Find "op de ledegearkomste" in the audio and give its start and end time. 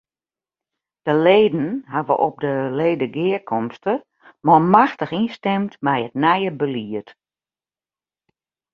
2.27-3.93